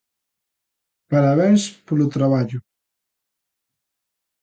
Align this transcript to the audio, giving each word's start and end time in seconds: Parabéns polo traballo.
Parabéns 1.11 1.61
polo 1.85 2.07
traballo. 2.15 2.59